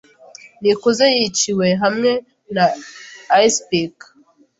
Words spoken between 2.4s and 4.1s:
na icepick.